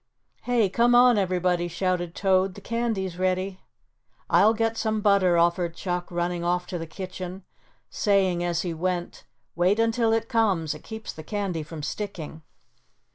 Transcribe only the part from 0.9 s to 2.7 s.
on, everybody," shouted Toad, "the